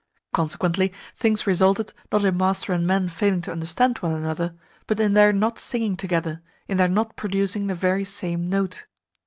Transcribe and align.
Consequently 0.33 0.91
things 1.15 1.45
resulted, 1.45 1.93
not 2.11 2.25
in 2.25 2.35
master 2.35 2.73
and 2.73 2.87
men 2.87 3.07
failing 3.07 3.43
to 3.43 3.51
understand 3.51 3.99
one 3.99 4.13
another, 4.15 4.55
but 4.87 4.99
in 4.99 5.13
their 5.13 5.31
not 5.31 5.59
singing 5.59 5.95
together, 5.95 6.41
in 6.67 6.77
their 6.77 6.87
not 6.89 7.15
producing 7.15 7.67
the 7.67 7.75
very 7.75 8.03
same 8.03 8.49
note. 8.49 8.85